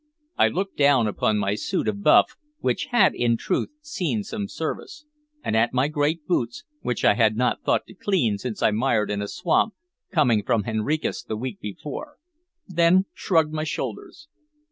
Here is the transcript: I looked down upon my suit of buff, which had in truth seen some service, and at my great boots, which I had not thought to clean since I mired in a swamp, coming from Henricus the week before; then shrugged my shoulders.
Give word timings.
I 0.35 0.47
looked 0.47 0.77
down 0.77 1.05
upon 1.05 1.37
my 1.37 1.53
suit 1.53 1.87
of 1.87 2.01
buff, 2.01 2.35
which 2.57 2.85
had 2.85 3.13
in 3.13 3.37
truth 3.37 3.69
seen 3.81 4.23
some 4.23 4.47
service, 4.47 5.05
and 5.43 5.55
at 5.55 5.75
my 5.75 5.89
great 5.89 6.25
boots, 6.25 6.63
which 6.79 7.05
I 7.05 7.13
had 7.13 7.37
not 7.37 7.61
thought 7.63 7.85
to 7.85 7.93
clean 7.93 8.39
since 8.39 8.63
I 8.63 8.71
mired 8.71 9.11
in 9.11 9.21
a 9.21 9.27
swamp, 9.27 9.75
coming 10.11 10.41
from 10.41 10.63
Henricus 10.63 11.21
the 11.21 11.37
week 11.37 11.59
before; 11.59 12.17
then 12.67 13.05
shrugged 13.13 13.53
my 13.53 13.63
shoulders. 13.63 14.27